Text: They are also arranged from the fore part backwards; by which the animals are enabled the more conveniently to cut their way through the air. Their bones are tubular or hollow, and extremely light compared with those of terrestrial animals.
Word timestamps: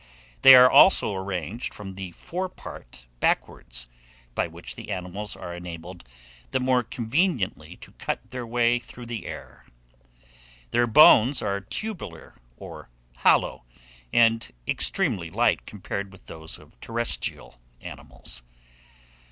They 0.41 0.55
are 0.55 0.67
also 0.67 1.13
arranged 1.13 1.75
from 1.75 1.93
the 1.93 2.11
fore 2.13 2.49
part 2.49 3.05
backwards; 3.19 3.87
by 4.33 4.47
which 4.47 4.73
the 4.73 4.89
animals 4.89 5.35
are 5.35 5.53
enabled 5.53 6.03
the 6.49 6.59
more 6.59 6.81
conveniently 6.81 7.75
to 7.77 7.91
cut 7.91 8.31
their 8.31 8.47
way 8.47 8.79
through 8.79 9.05
the 9.05 9.27
air. 9.27 9.63
Their 10.71 10.87
bones 10.87 11.43
are 11.43 11.61
tubular 11.61 12.33
or 12.57 12.89
hollow, 13.17 13.63
and 14.11 14.51
extremely 14.67 15.29
light 15.29 15.67
compared 15.67 16.11
with 16.11 16.25
those 16.25 16.57
of 16.57 16.79
terrestrial 16.81 17.61
animals. 17.79 18.41